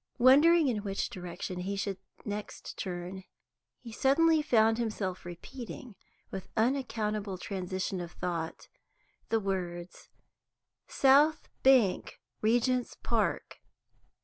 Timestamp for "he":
1.59-1.75, 3.81-3.91